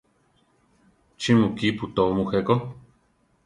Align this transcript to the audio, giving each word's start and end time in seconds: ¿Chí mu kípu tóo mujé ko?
¿Chí 1.19 1.31
mu 1.39 1.47
kípu 1.57 1.85
tóo 1.95 2.11
mujé 2.17 2.39
ko? 2.47 2.55